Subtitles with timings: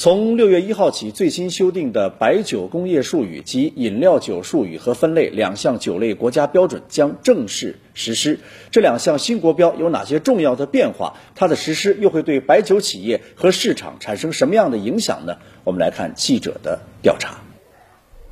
[0.00, 8.38] 从六月一号起，最新修订的白酒工业术语及饮料酒术语和分类两项酒类国家标准将正式实施。
[8.70, 11.14] 这两项新国标有哪些重要的变化？
[11.34, 15.38] 它的实施又会对白酒企业和市场产生什么样的影响呢？
[15.64, 17.40] 我们来看记者的调查。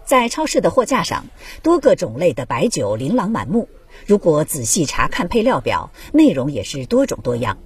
[0.04, 1.26] 在超市的货架上，
[1.64, 3.68] 多个种类的白酒琳琅满目。
[4.06, 7.58] 如果仔细查看配料表，内容也是多种多样。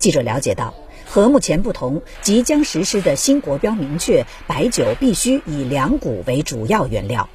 [0.00, 0.74] 记者了解到。
[1.16, 7.26] 和目前不同，即将实施的新国标明确，白酒必须以粮谷为主要原料。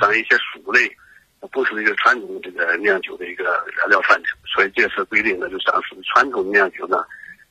[0.00, 0.90] 像一些薯类，
[1.52, 6.96] 不是一个传统这个酿酒的一个原料范畴，所以这次规定呢，就像是传统酿酒呢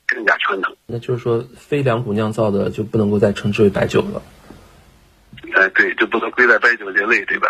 [0.04, 0.76] 更加传统。
[0.86, 4.20] 那就是说，非粮谷酿造的就不能够再称之为白酒了。
[5.54, 7.46] 哎，对，就不能归在白酒这类，对吧？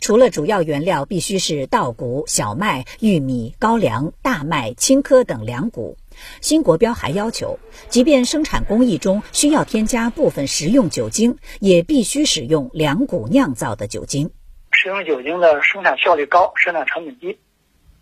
[0.00, 5.96] 除了主要原料必须是稻谷、小麦、玉米、高粱、大麦、青稞等粮谷，
[6.40, 14.30] 新国标还要求，即便生产工艺中需要添加部分食用酒精，也必须使用粮谷酿造的酒精。
[14.70, 17.38] 食用酒精的生产效率高，生产成本低，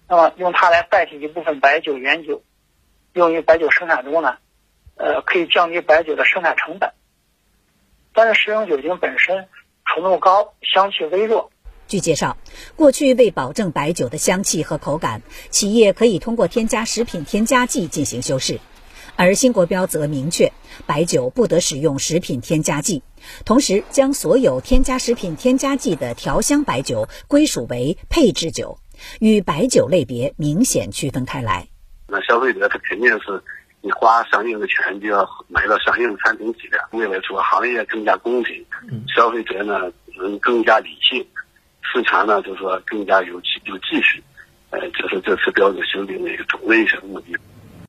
[0.09, 2.43] 那么用它来代替一部分白酒原酒，
[3.15, 4.37] 用于白酒生产中呢，
[4.97, 6.93] 呃，可以降低白酒的生产成本。
[8.13, 9.49] 但是食用酒精本身
[9.87, 11.51] 纯度高，香气微弱。
[11.89, 12.37] 据介绍，
[12.75, 18.59] 过去为保证白酒的香气和口感，企业可以通过添加食品添加剂进行修饰，
[19.15, 20.53] 而新国标则明确，
[20.85, 23.03] 白酒不得使用食品添加剂，
[23.45, 28.79] 同时将所有添加食品添加剂的调香白酒归属为配制酒，
[29.21, 31.69] 与白酒类别明显区分开来。
[32.09, 33.41] 那消费者他肯定是，
[33.81, 38.65] 你花相应的钱就要买到相应的产品质量，为了做行业更加公平，
[39.15, 41.25] 消费者呢能更加理性。
[41.93, 43.35] 事前呢，就是说更加有
[43.65, 44.23] 有秩序，
[44.71, 47.37] 呃，这是这次标准修订的一个总的一些目的。